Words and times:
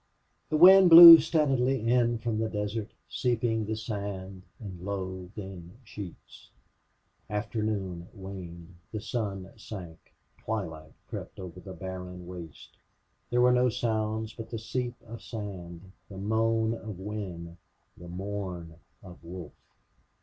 The 0.49 0.57
wind 0.57 0.89
blew 0.89 1.19
steadily 1.19 1.87
in 1.87 2.17
from 2.17 2.39
the 2.39 2.49
desert 2.49 2.89
seeping 3.07 3.67
the 3.67 3.75
sand 3.75 4.41
in 4.59 4.83
low, 4.83 5.29
thin 5.35 5.77
sheets. 5.83 6.49
Afternoon 7.29 8.07
waned, 8.11 8.77
the 8.91 8.99
sun 8.99 9.51
sank, 9.57 10.11
twilight 10.39 10.93
crept 11.07 11.39
over 11.39 11.59
the 11.59 11.73
barren 11.73 12.25
waste. 12.25 12.77
There 13.29 13.41
were 13.41 13.53
no 13.53 13.69
sounds 13.69 14.33
but 14.33 14.49
the 14.49 14.57
seep 14.57 14.95
of 15.03 15.21
sand, 15.21 15.91
the 16.09 16.17
moan 16.17 16.73
of 16.73 16.97
wind, 16.97 17.57
the 17.95 18.07
mourn 18.07 18.77
of 19.03 19.23
wolf. 19.23 19.53